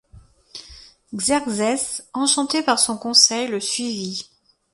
[1.15, 4.31] Xerxès, enchanté par son conseil, le suivit.